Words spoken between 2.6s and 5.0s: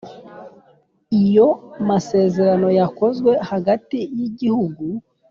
yakozwe hagati y igihugu